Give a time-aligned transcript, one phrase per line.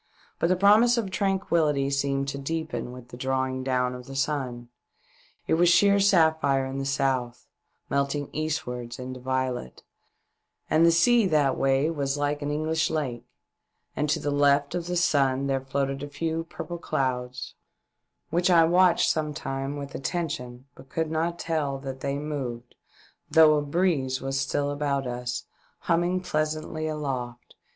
[0.39, 4.69] But the promise of tranquility seemed to deepen with the drawing down of the sun.
[5.45, 7.45] It was sheer sapphire in the south,
[7.87, 9.83] melting eastwards into violet,
[10.71, 13.27] and the sea that way was like an English lake,
[13.95, 17.53] and to the left of the sun there floated a few purple clouds,
[18.31, 22.73] which I watched some time with attention but could not tell that they moved,
[23.29, 25.43] though a breeze was still about us,
[25.81, 27.57] humming pleasantly aloft, 464 THE DEATH SHIP.